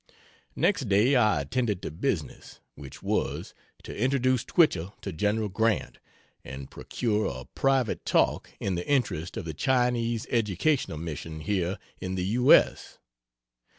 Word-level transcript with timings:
Next 0.55 0.89
day 0.89 1.15
I 1.15 1.41
attended 1.41 1.83
to 1.83 1.91
business 1.91 2.59
which 2.73 3.03
was, 3.03 3.53
to 3.83 3.95
introduce 3.95 4.43
Twichell 4.43 4.95
to 5.01 5.11
Gen. 5.13 5.47
Grant 5.49 5.99
and 6.43 6.71
procure 6.71 7.27
a 7.27 7.45
private 7.45 8.03
talk 8.03 8.49
in 8.59 8.73
the 8.73 8.87
interest 8.87 9.37
of 9.37 9.45
the 9.45 9.53
Chinese 9.53 10.25
Educational 10.31 10.97
Mission 10.97 11.41
here 11.41 11.77
in 11.99 12.15
the 12.15 12.25
U. 12.25 12.51
S. 12.51 12.97